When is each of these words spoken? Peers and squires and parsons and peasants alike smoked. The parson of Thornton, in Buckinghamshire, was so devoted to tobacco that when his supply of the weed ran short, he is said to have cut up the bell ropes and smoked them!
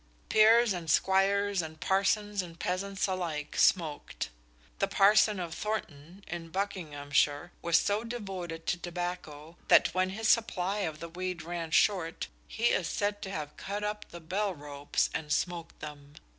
Peers 0.29 0.73
and 0.73 0.89
squires 0.89 1.61
and 1.61 1.79
parsons 1.79 2.41
and 2.41 2.57
peasants 2.59 3.05
alike 3.05 3.55
smoked. 3.55 4.29
The 4.79 4.87
parson 4.87 5.39
of 5.39 5.53
Thornton, 5.53 6.23
in 6.27 6.49
Buckinghamshire, 6.49 7.51
was 7.61 7.77
so 7.77 8.03
devoted 8.03 8.65
to 8.65 8.81
tobacco 8.81 9.57
that 9.67 9.93
when 9.93 10.09
his 10.09 10.27
supply 10.27 10.79
of 10.79 11.01
the 11.01 11.09
weed 11.09 11.43
ran 11.43 11.69
short, 11.69 12.29
he 12.47 12.69
is 12.69 12.87
said 12.87 13.21
to 13.21 13.29
have 13.29 13.55
cut 13.57 13.83
up 13.83 14.09
the 14.09 14.19
bell 14.19 14.55
ropes 14.55 15.11
and 15.13 15.31
smoked 15.31 15.79
them! 15.81 16.15